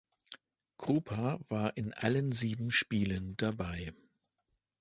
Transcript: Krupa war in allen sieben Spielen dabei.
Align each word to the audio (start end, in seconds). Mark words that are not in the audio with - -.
Krupa 0.79 1.39
war 1.49 1.77
in 1.77 1.93
allen 1.93 2.31
sieben 2.31 2.71
Spielen 2.71 3.37
dabei. 3.37 3.93